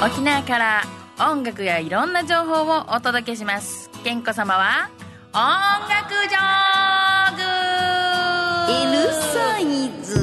[0.00, 0.82] 沖縄から
[1.18, 4.90] 音楽やいろんな情報をお届けします健子様は
[5.32, 5.40] 音
[5.88, 7.42] 楽ジョーグ
[8.96, 10.18] L サイズ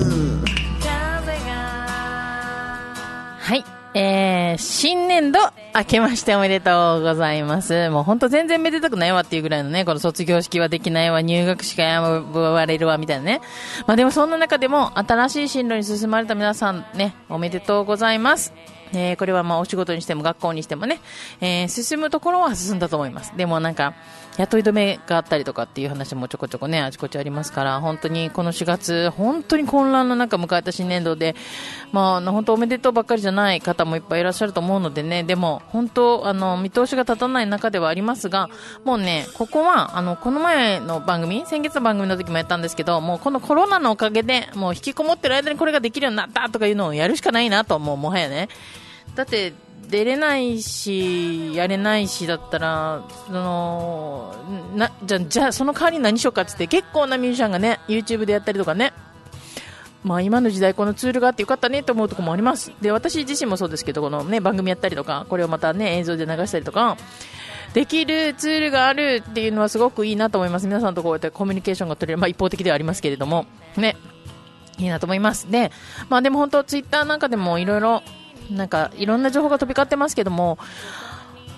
[3.46, 3.64] はい。
[3.94, 5.40] えー、新年度、
[5.76, 7.90] 明けましておめでとうございます。
[7.92, 13.42] もうほんと全然めでたくないわっていうぐらいのね、この卒業式はできないわ、入学式がやわれるわ、みたいなね。
[13.86, 18.52] まあでもそんな中でも、新しい進路に進まれた皆さんね、おめでとうございます。
[18.94, 21.00] えー、これはまあお仕事にしても学校にしてもね、
[21.42, 23.34] えー、進むところは進んだと思います。
[23.36, 23.94] でもなんか、
[24.38, 31.36] 雇い止めがあったりとかっていう話もちょこちょこね、あちこちありますから、本当にこの4月、本当に混乱の中迎えた新年度で、
[31.92, 38.50] まあ、本当おめでとうばっかりじゃない方もいっぱいいらっしゃると思うのでね、でも、本当、あの、見通しが立たない中ではありますが、
[38.84, 48.50] もうね、ここは、あの、この前の番組、先月の番組の時もやったんですけど、もうこのコロナのおかげで、もう引きこもってる間にこれができるようになったとかいうのをやるしかないなと、もうもはやね。
[49.16, 49.54] だって、
[49.90, 54.36] 出れないし、やれないしだったら、その、
[54.76, 58.94] な、じゃ、じゃあその代わりに何しようかっつって、結構なミュージシャンがね、YouTube でやったりとかね、
[60.04, 62.72] まあ今の時代このツールがあってよかったねと思うところもあります。
[62.82, 66.98] で、私自身もそうですけど、このね、番組やったりとか、これをまたね、映像で流したりとか、
[67.74, 70.68] できるツールがあるっていうのはすごくいいなと思います。
[70.68, 73.98] 皆さんとこうやってコミュニケーションが取れる、まあ一方的ではありますけれども、ね、
[74.78, 75.50] いいなと思います。
[75.52, 75.72] で、
[76.10, 78.04] まあでも本当ツイッターなんかでもいろいろ、
[78.50, 80.58] なんかいろんな情報が飛び交ってますけども、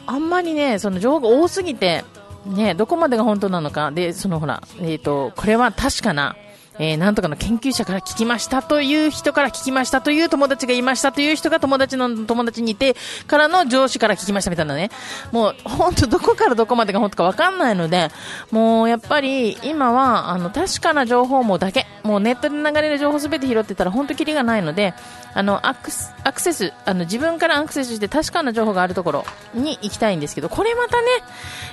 [0.05, 2.05] あんまりね、その情報が多すぎて、
[2.45, 6.37] ね、どこまでが本当なのか、で、そのほら、えっ、と、これは確かな、
[6.79, 14.91] えー、なんとかの研究者から聞きましたという人から聞きましたという友達がいましたという人が友達の友達にいてからの上司から聞きましたみたいなね。
[15.31, 18.09] もう本当どこからどこまでが本当かわかんないので、
[18.51, 24.93] もうやっぱり今はあの確かな情報網だけ、もうネットで流れる情報すべて拾ってたら本当キリがないので、
[25.33, 31.07] あのアクスアクセス、あの自分からアクセスして確かな情報があるところに行きたいんですけど、これまたね、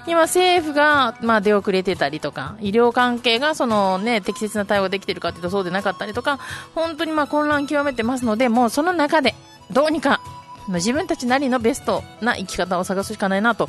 [0.09, 6.41] 今政府がまあ出遅れてたりとか、医療関係がそのね、適切な対応できているかというとそうでなかったりとか、
[6.75, 9.34] 本当にまあ混乱極めてますので、もうその中で
[9.71, 10.21] どうにか
[10.69, 13.69] 自分たちなりのベストな生き方を探すしかないなと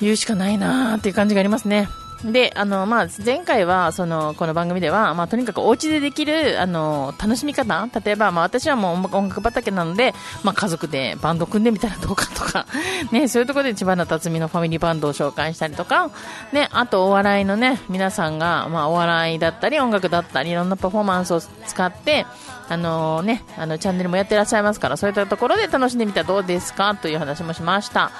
[0.00, 1.88] 言うしかないなっていう感じがありますね。
[2.24, 7.86] で、あの、まあ、前回は、その、この番組では、まあ、とにかくお家でできる、あの、楽しみ方。
[8.04, 12.66] 例えば、まあ、私はもう音楽畑なので、まあ、家族でバンド組んでみたら どうかとか、
[13.12, 16.10] ね、そういうところで千葉な辰巳のファミリーバンドを紹介したりとか、
[16.52, 22.26] ね、あとお笑いのね、皆さんが、まあ、お笑いだったり、音楽だったり、いろんなパフォーマンスを使って、
[22.70, 26.94] あのね、あの、チャンネルもやってらっしゃいますから、そういったところで楽しんでみたらどうですか？
[26.94, 28.10] という話もしました。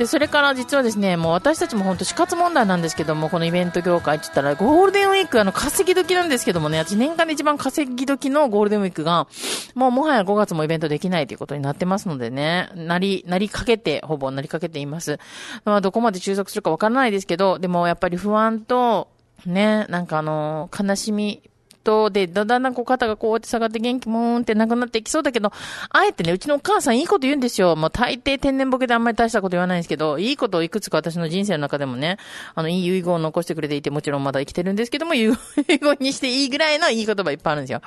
[0.00, 9.28] で、それから実はですね、もう私たちも本当死活問題なんですけども、このイベント業界って言ったら、ゴールデンウィーク、あの、稼ぎ時なんですけどもね、私年間で一番稼ぎ時のゴールデンウィークが、
[9.74, 15.18] もうもはや5月もイベントできないということになってますのでね、なり、なりかけて、ほぼなりかけています。
[15.66, 19.08] まあ、どこまで収束するかわからないですけど、でもやっぱり不安と、
[19.44, 21.42] ね、なんかあの、悲しみ、
[21.82, 25.52] と、で、だんだんこう肩がこうやって下がって元気もーんってなくなっていきそうだけど、
[25.90, 27.76] あえてね、うちのお母さんいいこと言うんですよ。
[27.76, 32.18] もう大抵天然ボケであんまり大したこと言わないんですけど、いいことをいくつか私の人生の中でもね、
[32.54, 37.82] あの、いい遺言を残してくれていて、もちろんまだ生きてるんですけども、 遺言にしていいぐらいのいい言葉いっぱいあるんですよ。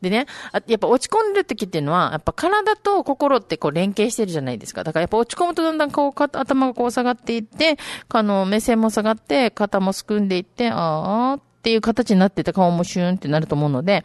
[0.00, 0.26] でね、
[0.66, 4.84] やっぱ落ち込んでる時っていうのは、やっぱ体と心ってこう連携してるじゃないですか。
[4.84, 7.78] だからやっぱ落ち込むとだんだんこう、か頭がこう下がっていって、
[8.08, 14.02] あの、目線も下がって、肩もすくんでいって、あーってっていう形になってて顔もシューンってなると思うので、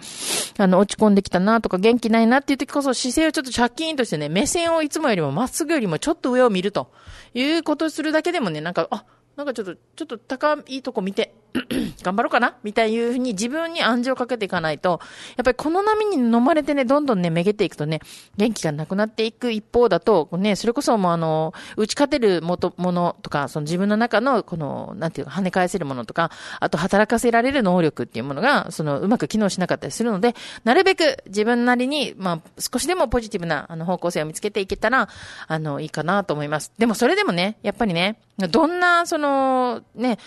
[0.60, 6.92] あの、落ち込んできたなとか元気ないなっていう時こそ姿勢をちょっとシャキーンとしてね、目線をいつもよりもまっすぐよりもちょっと上を見ると
[7.34, 11.34] いうことをするだけでもね、なんか、あ、なんかちょっと、ちょっと高いとこ見て、
[12.04, 15.00] 頑張ろうかなみたいいうふうに自分に暗示をかけていかないと、
[15.36, 18.02] やっぱりこの波に飲まれてね、どんどんね、めげていくとね、
[18.38, 35.10] 元気がなくなっていく一方だと、ね、それこそもうあの、打ち勝てるもと、ものとか、その自分の中の、この、なんていうか、跳ね返せるものとか、あと働かせられる能力っていうものが、その、うまく機能しなかったりするので、なるべく自分なりに、まあ、少しでもポジティブな、あの、方向性を見つけていけたら、
[35.48, 36.72] あの、いいかなと思います。
[36.78, 40.20] でもそれでもね、やっぱりね、どんな、その、ね、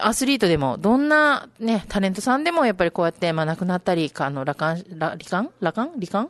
[0.00, 5.50] アスリートでも、どんな、ね、タレントさんでも、やっぱりこうやって、まあ、亡くなったり、あの、羅漢、ら罹患？
[5.60, 6.28] 羅漢罹患？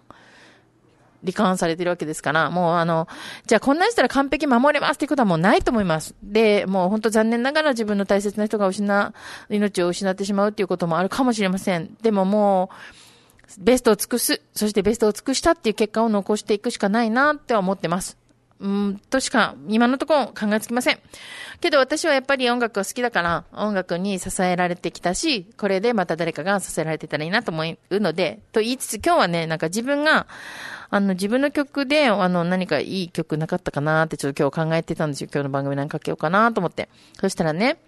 [1.24, 3.08] 罹患されてるわけですから、もうあの、
[3.46, 6.14] じゃあこんなんしたら完璧守れますっていうことはもうないと思います。
[6.22, 9.14] で、もう本当残念ながら自分の大切な人が失、
[9.48, 11.96] 命を失ってしまうっていうこともあるかもしれません。
[12.02, 12.70] でもも
[13.58, 18.18] う、ベストを尽くす、そしてベストを尽くしたっていう結果を残していくしかないなって思ってます。
[18.60, 20.98] うん、としか今のところ考えつきません。
[21.60, 30.26] けど私はやっぱり音楽を好きだから、音楽に支えられてきたし、これでまた誰かが支えられてたらいいなと思うので、と言いつつ今日はね、なんか自分が、
[30.90, 35.28] あの、自分の曲で、あの、何かいい曲なかったかなってちょっと今日考えてたんですよ。
[35.32, 36.88] 今日の番組何かけようかなと思って。
[37.20, 37.78] そしたらね、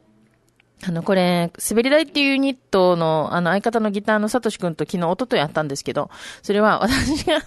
[0.84, 6.10] あの、これ、滑り台っていうユニットの、あの、相方のギターのサトシ君と昨日、一昨日やったんですけど、
[6.42, 7.40] それは 私が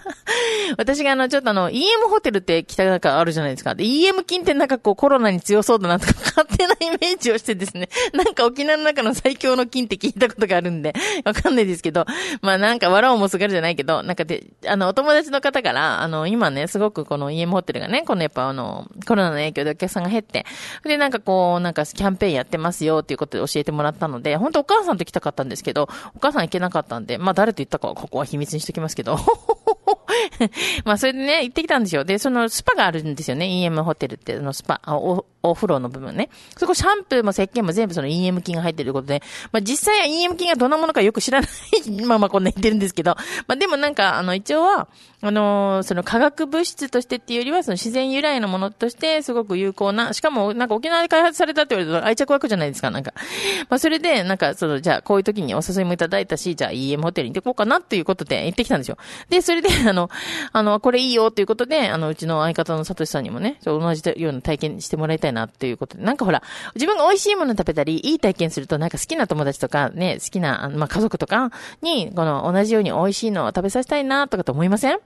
[0.76, 3.74] 私があの、ちょっとあの、EM ホテルって北中あるじゃないですか。
[3.74, 10.92] で、EM 菌ってなんかこう、コロナに強そうだなとか、勝手なイメージをしてですね、 なんか沖縄の中の最強の菌って聞いたことがあるんで、
[11.24, 12.06] わかんないですけど、
[12.42, 20.46] まあなんか、藁をもすがるじゃないけど、なんかで、あの、お友達の方から、あの、今ね、すごくこの EM ホテルがね、このやっぱあの、コロナの影響でお客さんが減って、
[20.84, 29.18] で、なんかこう、なんかキャンペーンやってますよっていうことで教えてもらったので、本当お母さんと来たかったんですけど、お母さん行けなかったんで、まあ誰と言ったかはここは秘密にしときますけど、
[30.84, 32.04] まあそれでね、行ってきたんですよ。
[32.04, 33.46] で、そのスパがあるんですよね。
[33.46, 36.28] EM ホテルって、あのスパ、あお、お風呂の部分ね。
[36.56, 39.22] そこシャンプーも石鹸も全部その EM 菌が入ってることで、
[39.52, 44.88] まあ実際は EM 菌がどんなものかよく知らない ままこんな言ってるんですけど、まあでもなんか、あの一応は、
[45.22, 53.09] あのーその化学物質としてっていうよりは、その自然由来のものとしてすごく有効な、しかもなんか沖縄で開発されたって言われると愛着湧くじゃないですか、なんか。
[53.68, 58.96] まあそれで、なんかその、じゃあこういう時にお誘いもいただいたし、じゃあ EM ホテルに行ってこうかなっていうことで行ってきたんですよ。
[59.28, 60.10] で、それで、あの、
[60.52, 66.42] あの、これいいよっていうことで、あの、うちの相方のサトシさんにもね、同じような体験してもらいたいなっていうことで、なんかほら、
[66.74, 71.50] 自分が美味しいもの食べたり、いい体験すると、なんか好きな友達とかね、好きな、あまあ、家族とか
[71.82, 74.98] に、この同じように美味しいのを食べさせたいなとかと思いません？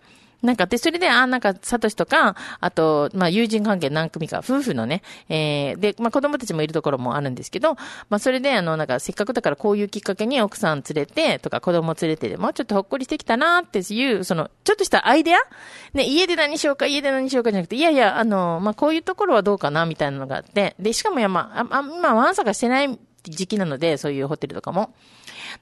[0.43, 7.75] なんか、で、それで、あ、なんか、サトシとか、あと、まあ、友人関係何組か、夫婦のね、えー、で、まあ、子供たちもいるところもあるんですけど、
[8.11, 15.39] まあ、それで、あの、なんか、せっかくだからこういうきっかけに奥さん連れて、とか、子供連れてでも、ちょっとほっこりしてきたなっていう、その、ちょっとしたアイデア？
[15.95, 24.95] ね、家で何しようか、家で何しようかじゃなくて、いやいや、あの、まあ、こういうところはどうかな、みたいなのがあって、で、しかも、や、ま、あ、あ今、ワンサがしてない時期なので、そういうホテルとかも。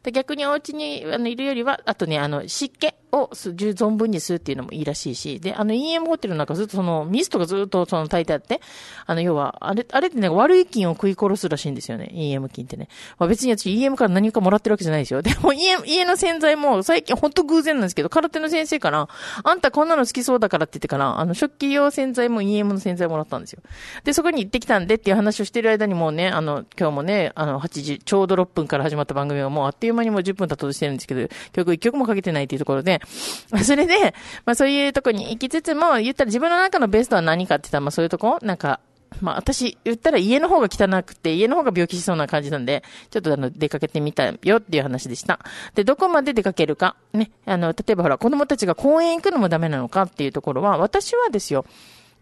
[0.02, 8.60] で逆にお家にあのいるよりは、あとね、あの、湿気をす存分に吸うっていうのもいいらしいし、で、あの、EM ホテルなんかずっとその、ミストがずっとその炊いてあって、
[9.06, 12.88] あの、要は、あれ、あれってね、悪い菌を食い殺すらしいんですよね、EM 菌ってね。
[13.18, 15.20] まあ別に私 EM から何かもらってるわけじゃないですよ。
[15.20, 19.08] でも家、家の洗剤も最近ほんと偶然なんですけど、空手の先生から、
[19.44, 23.62] あんたこんなの好きそうだからって言ってから、あの、食器用洗剤も EM の洗剤もらったんですよ。
[24.04, 33.01] で、そこに行ってきたんでっていう話をしてる間にもうね、あの、今日もね、あの、8時、ちょうど6分から始まった番組がもうあっという間にもう10分経とうとしてるんですけど、曲1曲もかけてないっていうところで、
[33.50, 34.14] まそれで、
[34.44, 38.38] まあそういうとこに行きつつも、言ったら自分の中のベストは何かって言ったら、まあそういうとこ？
[38.42, 38.80] なんか、
[39.20, 45.38] まあ私、言ったら家の方が汚くて、家の方が病気しそうな感じなんで、ちょっとあの、出かけてみたよっていう話でした。
[45.74, 46.96] で、どこまで出かけるか？
[47.12, 47.30] ね。
[47.44, 51.66] あの、例えばほら、子供たちが公園行くのもダメなのかっていうところは、私はですよ、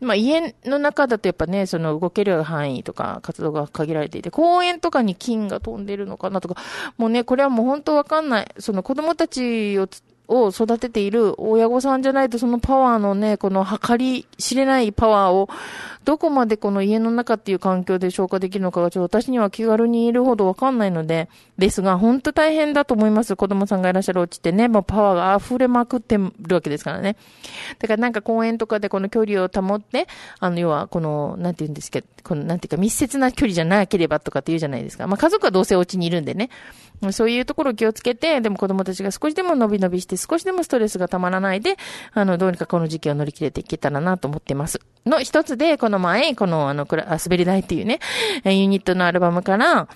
[0.00, 6.56] まあ家の中だとやっぱね、その動ける範囲とか活動が限られていて、公園とかに菌が飛んでるのかなとか、
[6.96, 8.48] もうね、これはもう本当わかんない。
[8.58, 9.86] その子供たちを
[10.30, 15.48] を育てている親御さんじゃないとそのパワーのね、この計り知れないパワーを
[16.04, 21.28] どこまでこの家の中っていう環境で消化できるのかがちょっと私には気軽にいるほどわかんないので、
[21.58, 23.36] ですが本当大変だと思います。
[23.36, 27.16] 子供さんがいらっしゃるお家ってね、もうパワーが溢れまくってるわけですからね。
[27.78, 30.06] だからなんか公園とかでこの距離を保って、
[30.38, 35.06] あの、要はこの、なんて言うんですけど、この、なんていうか密接な距離じゃなければとかって言うじゃないですか。
[35.06, 36.50] まあ家族はどうせお家にいるんでね。
[37.12, 41.76] そういうところを気をつけて、でも子供たちが少しでも伸び伸びして、少しでもストレスがたまらないで、
[42.12, 44.80] あの、どうにかこの時期を乗り切れていけたらなと思ってます。
[45.06, 48.00] の一つで、この前、この、あの、くら、滑り台っていうね、
[48.44, 49.88] ユニットのアルバムから、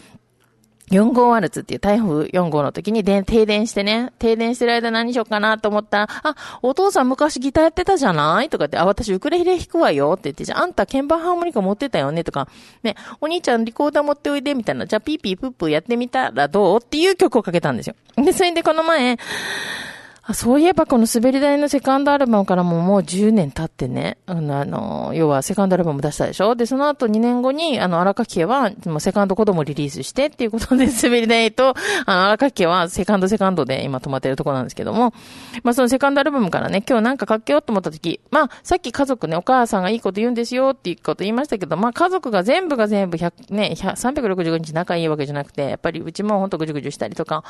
[0.90, 12.48] 4号ワルツっていう台風4号の時にで停電してね、停電してる間何しようかなと思ったら、あ、お父さん昔ギターやってたじゃないとかって、あ、私ウクレレ弾くわよって言って、じゃああんた鍵盤ハーモニカ持ってたよねとか、
[12.82, 17.96] ね、お兄ちゃんリコーダー持っておいでみたいな、じゃあピーピープップーやってみたらどうっていう曲をかけたんですよ。
[18.16, 19.18] で、それでこの前、
[20.26, 26.54] あそういえばこの滑り台のセカンドアルバムからももう10年経ってね、あの、あの要はセカンドアルバム出したでしょ？
[26.54, 31.74] で、その後2年後に、あの、荒垣家は、もうセカンド子供リリースしてっていうことで、滑り台と、
[32.06, 35.12] あの、荒垣家はセカンドセカンドで今止まってるところなんですけども、
[35.62, 47.44] まあそのセカンドアルバムからね、今日なんかかけようと思った時、まあさっき家族ね、お母さんがいいこと言うんですよっていうこと言いましたけど、まあ家族が全部が全部100、ね、365日仲いいわけじゃなくて、やっぱりうちもほんとぐじゅぐじゅしたりとか、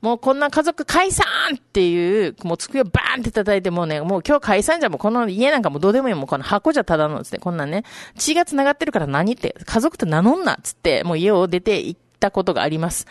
[0.00, 7.84] もうこんな家族解散っていう、もう机をバーンって叩いてもうね、もう今日解散じゃもうこの家なんかもうどうでもいいもうこの箱じゃただのつって、こんなね、
[8.16, 13.06] 血が繋がってるから何って、家族と名乗んなっつって、もう家を出て行ったことがあります。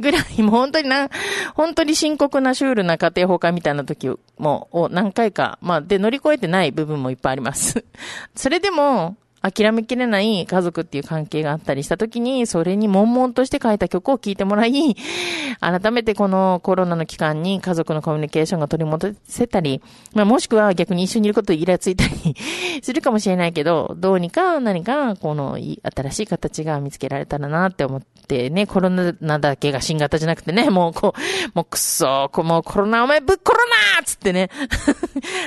[0.00, 1.10] ぐらい、もう本当にな、
[1.54, 7.84] 本当に深刻なシュールな家庭崩壊みたいな時も、を何回か、まあ、で乗り越えてない部分もいっぱいあります。
[8.34, 14.96] それでも、諦めきれない家族っていう関係があったりした時に、それに悶々として書いた曲を聴いてもらい、
[15.60, 19.80] 改めてこのコロナの期間に家族のコミュニケーションが取り戻せたり、
[20.14, 22.36] まあもしくは逆に一緒にいることをイラついたり
[22.82, 33.58] するかもしれないけど、 どうにか何かこの新しい形が見つけられたらなって思ってね、コロナだけが新型じゃなくてね、 もうこう、もうくっそー、もうコロナお前ぶっコロ
[33.96, 34.50] ナーつってね。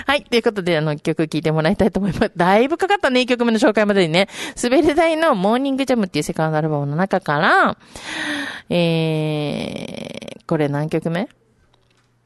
[0.07, 2.31] はい、ということであの曲聴いてもらいたいと思います。
[2.35, 4.27] だいぶかかったね、1曲目の紹介回までにね、
[4.61, 7.77] 滑り台のモーニングジャムっていうセカンドアルバムの中から、
[8.69, 11.27] えー、これ何曲目？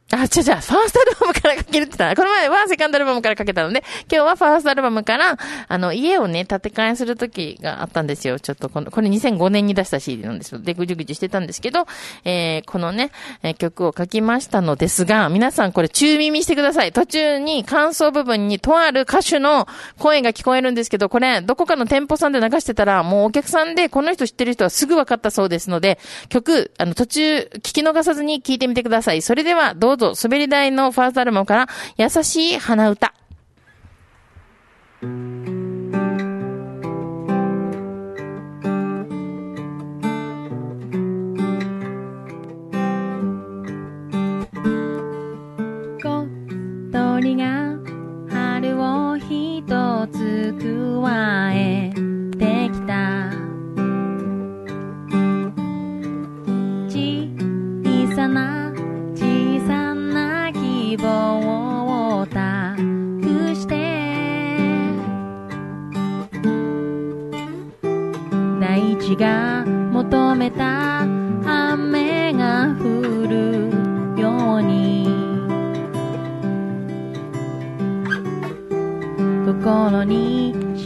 [0.10, 2.16] あ、違う違う、ファーストアルバムからかけるって言った。
[2.16, 5.38] この前はセカンドアルバムからかけたので、今日はファーストアルバムから、
[5.68, 8.40] あの、家をね、建て替えする時があったんですよ。
[8.40, 10.60] ちょっとこの、これ2005年に出した CD なんですよ。
[10.60, 11.88] で、ぐじゅぐじゅしてたんですけど、
[12.24, 13.12] えー、このね、
[13.44, 16.94] えー、曲を書きましたのですが、皆さんこれ中耳してください。
[16.94, 19.68] 途中に感想部分にとある歌手の
[20.00, 26.00] 声が聞こえるんですけど、これ、どこかの店舗さんで流してたら、もうお客さんでこの人知ってる人はすぐ分かったそうですので、
[26.30, 29.22] 曲、あの、途中聞き逃さずに聞いてみてください。
[29.22, 33.13] それでは、どうぞ、ぞ滑り台のファーストアルバムから、優しい鼻歌。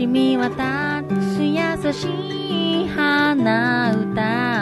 [0.02, 4.61] 君はたつ優しい花歌。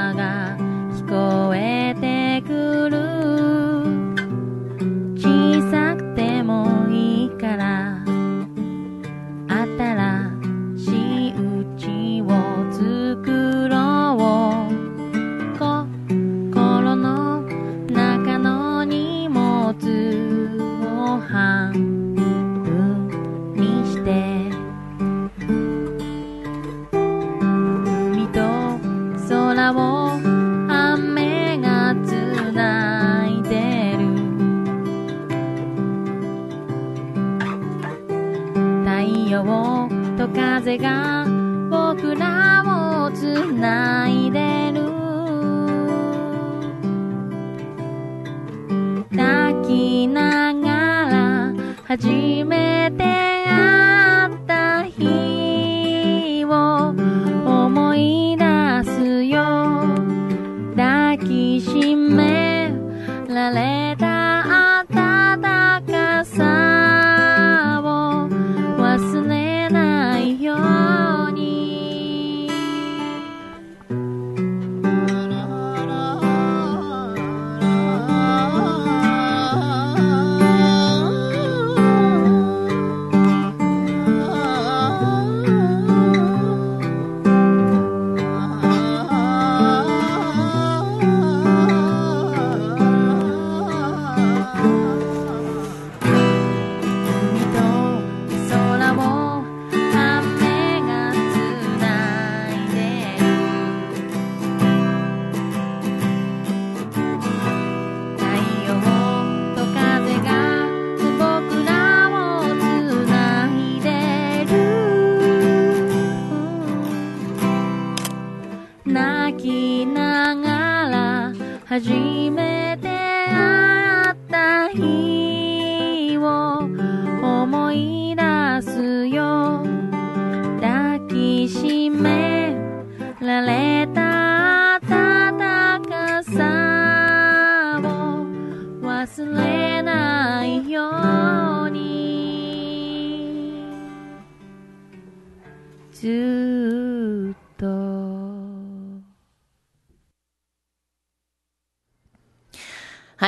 [121.88, 122.09] は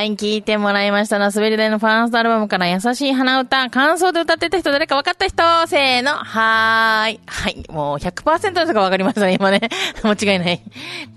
[0.01, 1.29] はい、聞いてもらいましたな。
[1.29, 5.67] 滑り台のファーストアルバムから優しい鼻歌、感想で歌ってた人誰か分かった人？
[5.67, 7.19] せーの、はーい。
[7.27, 9.61] はい、もう100%の人が分かりましたね、今ね。
[10.01, 10.61] 間違いない。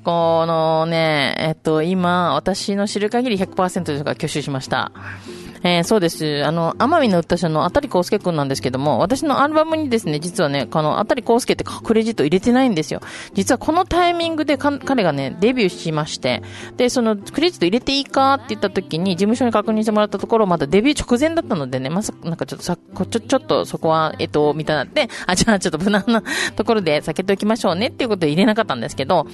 [0.04, 4.92] このね、えっと、今、私の知る限り100%の人が挙手しました。
[5.66, 6.44] えー、そうです。
[6.44, 13.00] あの、奄美の歌者のあたりこうすけくんなんですけども、私のアルバムにですね、実はね、このあたりこうすけってクレジット入れてないんですよ。
[13.32, 16.42] 実はこのタイミングで彼がね、デビューしまして、
[16.76, 26.22] で、そのクレジット入れていいかって言った時に、事務所に確認してもらったところ、まだデビュー直前だったのでね、まさか、なんかちょっとさ、ちょ、ちょっとそこは、えっと、みたいなって、あ、じゃあちょっと無難な
[26.56, 29.26] ところで避けておきましょうねっていうことで入れなかったんですけど、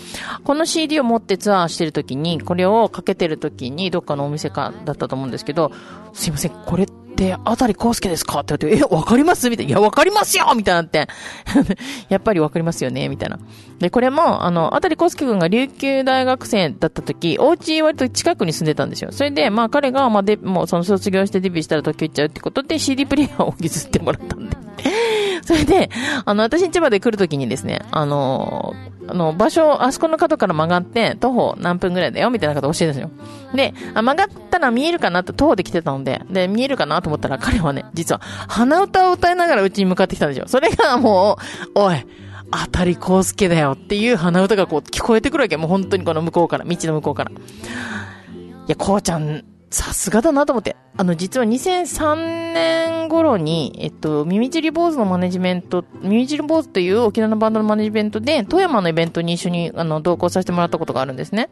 [0.44, 5.72] この CD を持ってツアーしてる時に、これをかけてる時に、どっかのお店かだったと思うんですけど、
[6.20, 8.40] すいません、これって、あたりこうすけですか？
[8.40, 9.48] って言われて、え、わかります？
[9.48, 9.70] みたいな。
[9.70, 11.08] いや、わかりますよみたいなって。
[12.10, 13.08] やっぱりわかりますよね？
[13.08, 13.38] みたいな。
[13.78, 19.12] で、これも、あの、あたりこうすけくんが琉球大学生だった時、お家割と近くに住んでたんですよ。
[19.12, 24.56] それで、まあ彼が、まあで、もうその卒業してデビューしたら東京行っちゃうってことで CD プレイヤーを譲ってもらったんで。
[25.44, 25.90] それで、
[26.24, 28.74] あの、私ん家まで来るときにですね、あの、
[29.08, 33.10] あの、場所、あそこの角から曲がって、徒歩何分ぐらいだよ、みたいなこと教えたんですよ。
[33.54, 40.44] で、あ曲がったら見えるかなって徒歩で来てたので、で、見えるかなと思ったら彼はね、実は鼻歌を歌いながらうちに向かってきたんですよ。
[40.46, 41.38] それがも
[41.74, 42.06] う、おい、
[42.50, 45.56] 当たり康介だよっていう鼻歌がこう聞こえてくるわけ。
[45.56, 47.30] もう本当にこの向こうから、道の向こうから。
[47.30, 47.34] い
[48.68, 50.76] や、こうちゃん、さすがだなと思って。
[50.96, 61.48] あの、実は2003年頃に、えっと、耳尻坊主のマネジメント、耳尻坊主という沖縄のバンドのマネジメントで、富山のイベントに一緒に、あの、同行させてもらったことがあるんですね。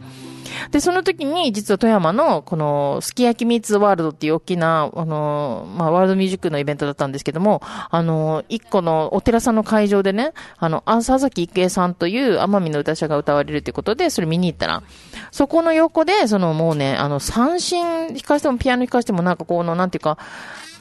[0.70, 14.82] で、その時に、実は富山の、この、すき焼きミーツワールドっていう大きな、あの、まあ、ワールドミュージックのイベントだったんですけども、あの、一個のお寺さんの会場でね、あの、朝崎郁恵さんという奄美の歌者が歌われるっていうことで、それ見に行ったら、
[15.30, 20.18] そこの横で、そのもうね、あの、三振弾かせてもピアノ弾かせてもなんかこの、なんていうか、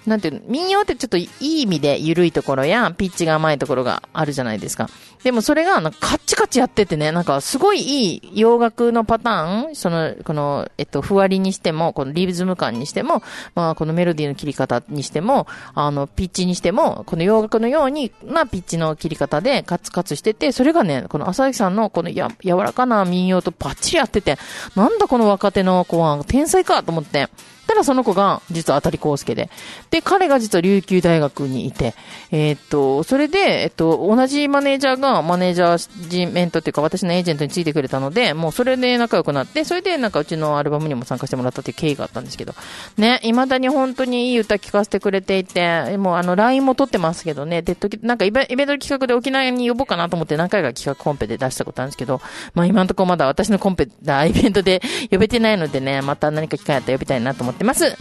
[0.08, 4.90] なんていうの、民謡ってちょっといい意味で緩いところや、ピッチが甘いところがあるじゃないですか。
[5.22, 13.22] でもそれが、カッチカチやっててね、なんかすごいいい洋楽のパターン、その、この、えっと、ふわりにしても、このリズム感にしても、
[13.54, 15.46] まあ、このメロディーの切り方にしても、
[15.76, 24.38] あの、ピッチにしても、この洋楽のようになピッチの切り方でカツカツしてて、それがね、この浅崎さんのこのや、柔らかな民謡とバッチリ合ってて、
[24.76, 27.28] なんだこの若手の子は天才かと思って、
[27.68, 29.50] たらその子が、実は当たり康介で。
[29.92, 31.94] で、彼が実は琉球大学にいて、
[32.32, 42.56] えー、っと、それで、えっと、同じマネージャーが、マネージャージメントっていうか、私のエージェントについてくれたので、もうそれで仲良くなって、それでなんかうちのアルバムにも参加してもらったっていう経緯があったんですけど、
[42.98, 52.22] ね、未だに本当にいい歌聴かせてくれていて、もうあの、LINE も撮ってますけどね、で、時、なんかイベイベント企画で沖縄に呼ぼうかなと思って何回か企画コンペで出したことあるんですけど、
[52.54, 57.98] まあ今のところまだ私のコンペ、イベントで呼べてないのでね、また何か機会あったら呼びたいなと思ってます。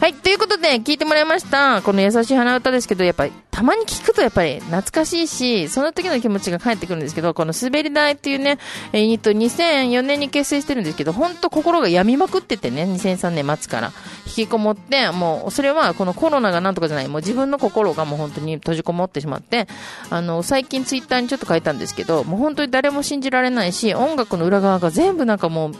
[0.00, 1.82] はい、ということで、聞いてもらいました。
[1.82, 8.58] この優しい鼻歌ですけど、やっぱり、たまに聞くとやっぱり懐かしいし、その時の気持ちが返ってくるんですけど、この滑り台っていうね、
[8.92, 13.92] ユニット2004年に結成してるんですけど、ほんと心が病みまくっててね、2003年末から
[14.24, 19.66] 引きこもって、もう、それはこのコロナがなんとかじゃない、もう自分の心がもう本当に閉じこもってしまって、
[20.10, 25.72] あの、最近ツイッターにちょっと書いたんですけど、もう本当に誰も信じられないし、音楽の裏側が全部なんかもう、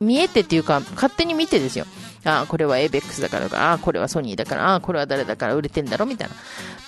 [0.00, 1.86] 見えてっていうか、勝手に見てですよ。
[2.24, 6.34] あ、これは ABEX だからとか、ああ、これはソニーだから、ああ、これは誰だから売れてんだろみたいな。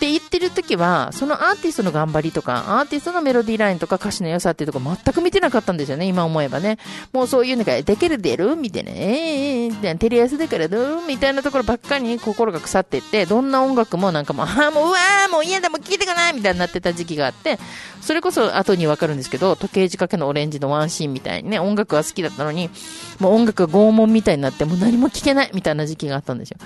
[0.02, 6.78] って言ってる時は、そのアーティストの頑張りとか、アーティストのメロディーラインとか歌詞の良さっていうとこ全く見てなかったんですよね、今思えばね。
[7.12, 8.56] もうそういうのが、できる出る？
[8.56, 16.32] みたいな、えー、テレアスだからどうみたいなところばっかりに心が腐っていって、どんな音楽もなんかもう、ああ、もう、うわー、もう嫌だ、もう聴いてかない！
[16.32, 17.60] みたいになってた時期があって、
[18.00, 22.70] それこそ後にわかるんですけど、時計仕掛けのオレンジのワンシーンみたいにね、音楽は好きだったのに、
[23.20, 26.56] もう音楽が拷問みたいになって、もう何も聴けないみたいな時期があったんですよ。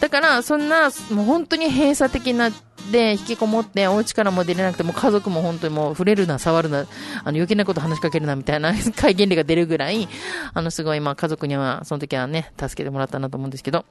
[0.00, 2.50] だから、そんな、もう本当に閉鎖的な、
[2.90, 6.88] で、引きこもって、お家からも出れなくて、も家族も本当にもう触れるな、触るな、あの、
[7.30, 10.08] 余計なこと話しかけるな、みたいな 戒厳令が出るぐらい、
[10.54, 13.84] あの、すごい、まあ、家族には、その時はね、助けてもらったなと思うんですけど、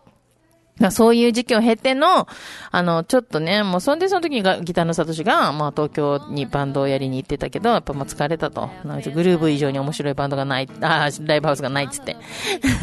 [0.92, 2.28] そういう時期を経ての、
[2.72, 8.70] あの、ちょっとね、もうそんでその時にギターのサトシが、まあ東京にバンドをやりに行ってたけど、やっぱもう疲れたと。
[9.14, 12.18] グルーブ以上に面白いバンドがない、あライブハウスがないっつって。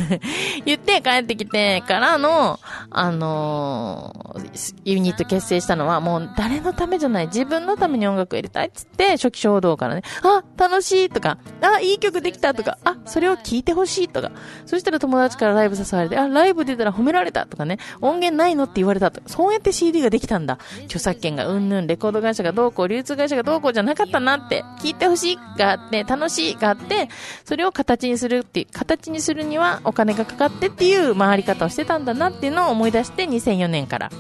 [0.65, 14.33] 言って帰ってきてからの、あのー、ユニット結成したのはもう誰のためじゃない、自分のために音楽をやりたいっつって、初期衝動からね、あ、楽しいとか、あ、いい曲できたとか、あ、それを聴いてほしいとか、
[14.67, 19.21] そしたら友達からライブ誘われて、あ、ライブ出たら褒められたとかね、音源ないのって言われたと。
[19.27, 20.59] そうやって CD ができたんだ。
[20.85, 27.09] 著作権がうんぬん、レコード会社がどうこう、流通会社がどうこうじゃなかったなって、聞いてほしいがあって、楽しいがあって、
[27.45, 34.11] それを形にするっていう、形にするにはお金がかかってっていう回り方をしてたんだなっていうのを思い出して2004年から。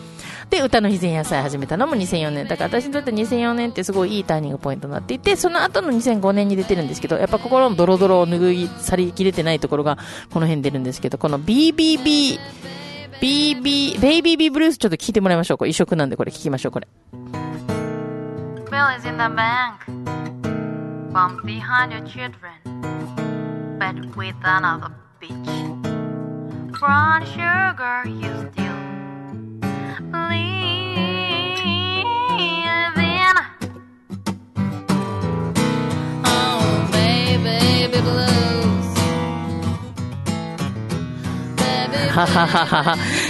[0.51, 2.47] で、歌の日前夜祭始めたのも2004年。
[2.47, 9.99] だから私にとって2004年ってすごいいいターニングポイントになっていて、その後の2005年に出てるんですけど、やっぱ心のドロドロを拭い去りきれてないところが
[10.33, 12.39] この辺出るんですけど、この BBB、
[13.21, 15.59] BB、ベイビービーブルースちょっと聞いてもらいましょう。
[15.59, 16.89] これ異色なんでこれ聞きましょう、これ。
[18.71, 19.87] Bill is in the bank.
[21.13, 22.53] Bump behind your children.
[23.79, 25.33] But with another bitch.
[26.79, 28.77] Brown sugar, you still
[30.13, 30.59] live
[32.99, 33.37] in.
[36.25, 38.56] Oh, baby, baby, blue.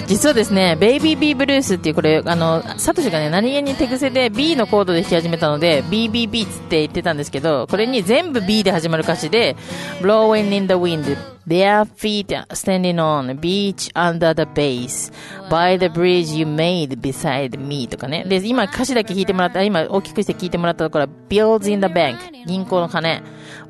[0.06, 9.56] 実はですね、ベイビービーブルースっていうこれ、あの、サトシがね、何気に手癖で B のコードで弾き始めたので、BBB って言ってたんですけど、これに全部 B で始まる歌詞で、
[10.00, 15.12] Blowing in the wind, their feet standing on beach under the base,
[15.50, 18.24] by the bridge you made beside me とかね。
[18.24, 23.22] で、今歌詞だけ聞いてもらった、今大きくして聞いてもらったところは、Bills in the bank, 銀行の金、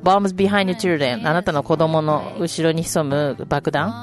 [0.03, 3.93] Bombs behind your children, あなたの子供の後ろに潜む爆弾、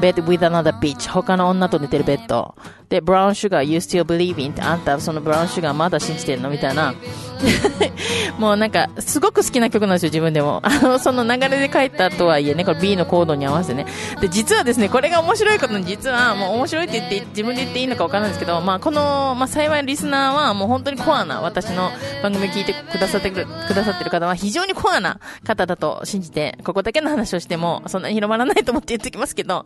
[0.00, 2.54] bed with another bitch 他の女と寝てるベッド
[2.88, 6.48] で、ブラウンシュガー you still believe in ってあんたそのブラウンシュガーまだ信じてんの？
[6.50, 6.94] みたいな
[8.38, 10.60] もうなんか、すごく好きな曲なんですよ、自分でも。
[10.62, 13.86] あの、その流れで書いたとはいえね、これ B のコードに合わせてね。
[14.20, 21.90] で、実はですね、これが面白いことに、実はもう面白いって言って、自分で言っていいのかわからないんですけど、まあ、この、まあ、幸いリスナーはもう本当にコアな、私の
[22.22, 29.64] 番組聞いてくださってくださってる方は非常にコアな方だと信じて、ここだけの話をしても、そんなに広まらないと思って言ってきますけど、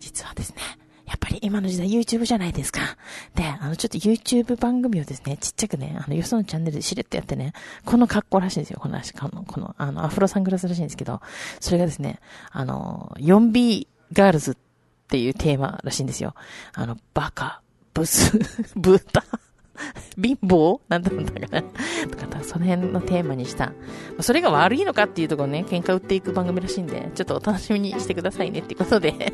[0.00, 0.56] 実はですね、
[1.06, 2.80] やっぱり今の時代 YouTube じゃないですか。
[3.34, 7.52] で、あの、ちょっと YouTube 番組をですね、ちっちゃくね、あの、よそのチャンネルでしれっとやってね、
[7.84, 11.20] この格好らしいんですよ、この、この、この、あの、アフロサングラスらしいんですけど、
[11.60, 12.18] それがですね、
[12.50, 14.56] あの、4B ガールズっ
[15.08, 16.34] ていうテーマらしいんですよ。
[16.74, 17.62] あの、バカ、
[17.94, 18.36] ブス、
[18.74, 19.24] ブータ、
[20.20, 20.80] 貧乏？
[20.88, 21.62] なんだろうだから。
[21.62, 23.72] とか、その辺のテーマにした。
[24.20, 29.14] それが悪いのかっていうところね、喧嘩売っていく番組らしいんで、ちょっとお楽しみにしてくださいねっていうことで。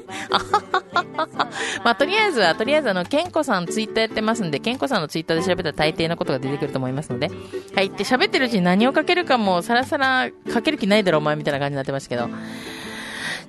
[1.84, 7.30] まあ、とりあえずは、とりあえずあの、ケンコさんツイッターやってますんで、ケンコさんのツイッターで調べたら大抵のことが出てくると思いますので。
[7.74, 7.86] はい。
[7.86, 12.28] って喋ってるうちに何をかけるかも、さらさらかける気ないだろ、お前みたいな感じになってますけど。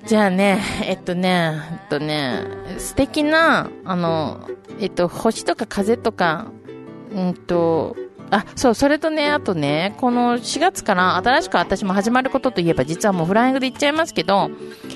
[0.06, 2.44] じゃあね、えっとね、えっとね、
[2.78, 6.48] 素敵な、あの、えっと、星とか風とか、
[7.14, 7.96] うんと、
[8.30, 14.50] あ、そう、それとね、あとね、この4月から新しく私も始まることといえば、実はもうフライングで言っちゃいますけど、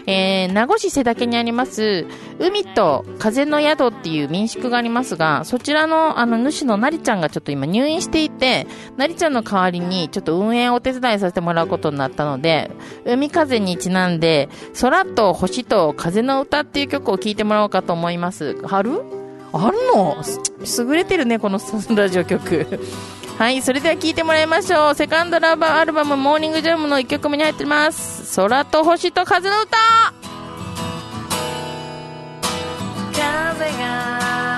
[0.07, 2.07] えー、名護市瀬岳にあります、
[2.39, 12.71] 海と風の宿っていう民宿がありますが、そちらの、あの、主のなりちゃんがちょっと今入院していて、なりちゃんの代わりに、ちょっと運営をお手伝いさせてもらうことになったので、
[13.05, 14.49] 海風にちなんで、
[14.81, 18.57] 空と星と風の歌っていう曲を聴いてもらおうかと思います。
[18.67, 19.18] 春？
[19.53, 20.17] あるの？
[20.89, 21.59] 優れてるね、この
[21.95, 22.67] ラジオ曲。
[23.39, 24.95] はい、それでは聴いてもらいましょう。
[24.95, 28.37] セカンドラバーアルバム、モーニングジャムの1曲目に入ってます。
[28.37, 29.77] 空と星と風の歌
[33.13, 34.58] 風が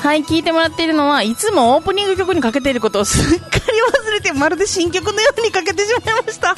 [0.00, 6.56] はい、聞いてもらっているのは、いつもオープニング曲にかけていることをすっかり忘れて、まるで新曲のようにかけてしまいました。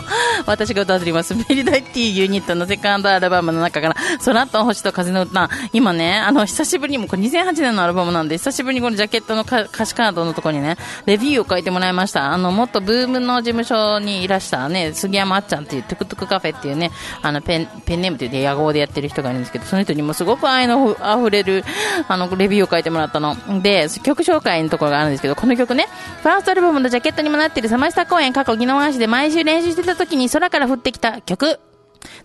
[0.46, 5.48] 私が歌っております、ベリダイっていうユニットのセカンドアルバムの中から、空と星と風の歌。
[5.72, 12.32] 今ね、あの、久しぶりにも、これ2008年のアルバムなんで、久しぶりにこのジャケットの歌詞カードのところにね、レビューを書いてもらいました。
[12.32, 16.90] あの、もっとブームの事務所にいらしたね、杉山あっちゃんっていう、トゥクトゥクカフェっていうね、
[17.22, 21.64] あの、ペン、ペンネームっていう屋号でやってる人がいるんですけど、その人にもすごく愛のあふれる、
[22.08, 23.36] あの、レビューを書いてもらったの。
[23.62, 25.86] で、曲紹介のところがあるんですけど、この曲ね、
[26.22, 31.60] ファーストルバムのジャケットにもなっているサマスタ公演過去宜野湾市で毎週練習してた時に空から降ってきた曲。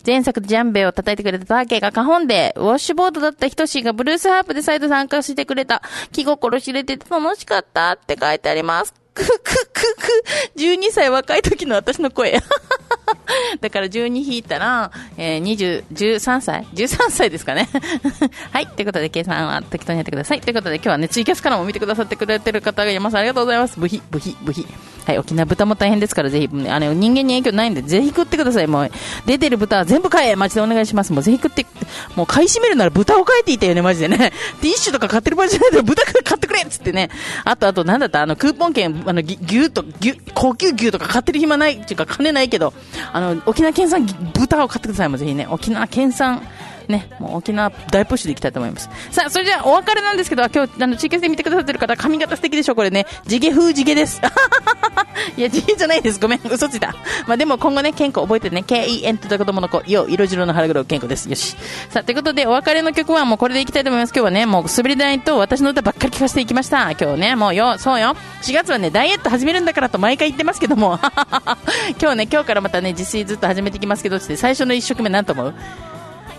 [0.06, 5.82] 前作でジャンベを叩いてくれたターケがカホンで、ウォッシュボードだったヒトシーがブルースハープで再度参加してくれた。
[6.12, 8.94] 気心知れてて楽しかったって書いてあります。
[9.14, 10.24] くくくく、
[10.56, 12.40] 12歳若い時の私の声。
[13.60, 17.68] だから12引いたら、えー、20、13歳 ?13 歳ですかね。
[18.52, 18.66] はい。
[18.66, 20.40] ということで、計算は適当にやってください。
[20.40, 23.16] ということで、今日はね、ツイキャスからも見てくださってくれてる方がいます。
[23.16, 23.78] ありがとうございます。
[23.78, 24.66] ブヒ、ブヒ、ブヒ。
[25.06, 25.18] はい。
[25.18, 28.66] 沖縄豚も大変ですから、ぜひ、あの、人間に影響ないんで、ぜひ食ってください。
[28.66, 28.90] もう、
[29.24, 31.12] 出てる豚は全部買えマジでお願いします。
[31.12, 31.64] もうぜひ食って、
[32.16, 34.32] もう買い占めるなら豚を買えて言ったよね、マジでね。
[34.60, 37.08] ティッシュとか買ってる場合じゃないけど、豚から買ってくれっつってね。
[37.44, 38.22] あと、あと、なんだった？
[38.22, 42.72] あの、クーポン券、あの、ぎ牛と、牛、高級牛とか買ってる暇ない、っていうか金ないけど、
[43.12, 45.08] あの、沖縄県産豚を買ってください。
[45.08, 45.46] もうぜひね。
[45.48, 46.42] 沖縄県産、
[46.88, 48.88] ね、もう沖縄大プッシュでいきたいと思います。
[49.10, 53.06] さあ、それじゃあお別れなんですけど、今日、あの、地域で見てくださってる方、髪型素敵でしょ、これね。
[53.26, 54.20] 地毛風地毛です。
[55.36, 56.20] いや、地毛じゃないです。
[56.20, 56.94] ごめん、嘘ついた。
[57.26, 61.28] まあでも今後ね、健康覚えてね、K-E-N と子供の子、よ、色白の腹黒健康です。
[61.28, 61.56] よし。
[61.90, 64.10] さあ、ということで、お別れの曲はもうこれでいきたいと思います。
[64.14, 66.90] 今日はね、もう滑り台と私の歌ばっかり聴かせていきました。
[66.92, 68.16] 今日ね、もうよ、そうよ。
[68.42, 70.98] 4月はね、ダイエット始めるんだからと毎回言ってますけども、
[72.00, 75.54] 今日ね、今日からまたね、自炊ずっと始めていきますけど、って最初の1食目なんと思う？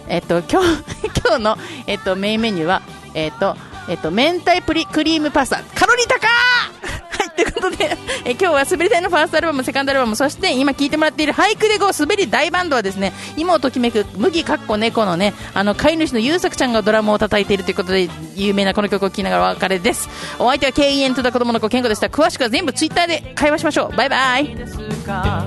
[0.10, 0.84] えっと、今日、
[1.26, 2.82] 今日の、えっと、メインメニューは、
[3.14, 3.56] えっと、
[3.90, 5.64] えっと、明太プリクリームパスタ。
[5.64, 20.10] カロリー高 はい、ということで、え今日は滑り台のファーストアルバム、セカンドアルバム、そして今聴いてもらっている俳句でご滑り大バンドはですね、今をときめく麦かっこ猫のね、あの、飼い主の優作ちゃんがドラムを叩いているということで、有名なこの曲を聴きながらお別れです。
[20.38, 22.08] お相手は KEN とだ子供の子、健吾でした。
[22.08, 23.96] 詳しくは全部ツイッターで会話しましょう。
[23.96, 24.56] バイバイ。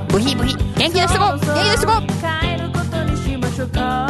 [0.08, 0.56] ブヒブヒ。
[0.56, 3.19] 元気出して元気出して
[3.60, 4.08] とか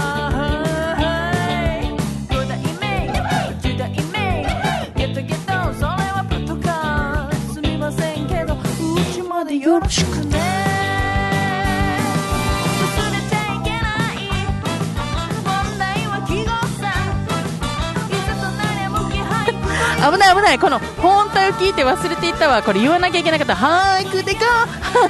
[7.52, 8.58] すみませんけどう
[9.12, 10.38] ちまでよろしくね。
[20.00, 22.62] 危ない危ないこの本体を聞いて忘れていたわ。
[22.62, 23.54] これ言わなきゃいけなかった。
[23.54, 24.44] 俳句でゴー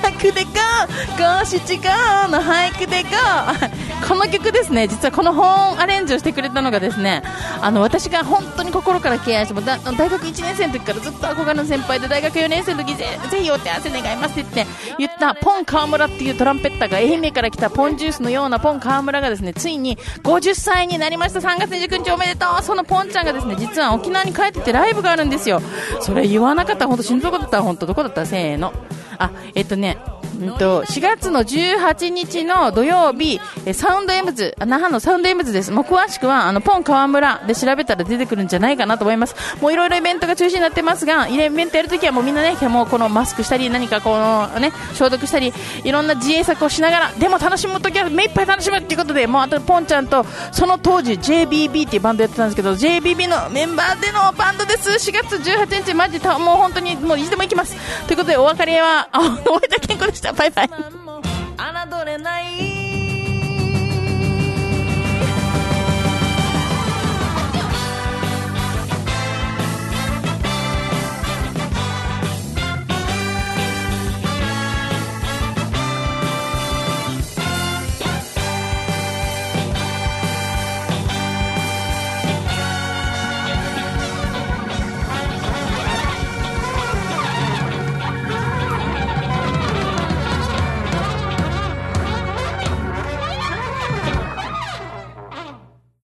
[0.01, 1.85] 俳句でゴー五七五
[2.29, 4.89] の俳句でゴーこの曲ですね。
[4.89, 7.23] 実はこの本アレンジをしてくれたのがですね
[7.63, 14.67] あの私が本当に心から敬愛してもだ大学1年生の時からずっと憧れの先輩で大学4年生の時ぜぜひお手合わせ願いますって
[14.99, 21.39] 言ったポン川村っていうトランペッターが愛媛から来たポンジュースのようなポン川村がですねついに50歳になりました。
[21.39, 22.63] 3月29日おめでとう。
[22.65, 25.63] そのポンちゃんがですね実は沖縄に帰っててライブがあるんですよ。
[26.01, 26.81] それ言わなかった。
[26.81, 27.59] ら本当心臓だった。
[27.59, 28.27] ら本当どこだった？
[28.27, 28.73] せーの。
[29.19, 29.99] あえっとね
[30.41, 35.71] うんと、4月の18日の土曜日、えサウンドエムズ、那覇のサウンドエムズです。
[35.71, 39.35] もう詳しくは、あの、ポン川村で調べたら出てくるんじゃないかなと思います。
[39.61, 45.53] もういろいろイベントが中止になってますが、イベントやるときはもうみんなね、もうこのマスクしたり、何かこのね、消毒したり、
[45.85, 54.91] いろんな自衛策をしながら、でも楽しむときは目いっぱい楽しむっていうことで、もうあとポンちゃんと、その当時 JBB っていうバンドやってたんですけど、JBB のメンバーでのバンドです。
[54.91, 57.77] 4月18日、マジた、もう本当に、もういつでも行きます。
[58.07, 60.30] ということで、お別れは、あ、お会いいた健康でした。
[60.33, 60.69] バイバイ。
[60.69, 62.80] 侮れない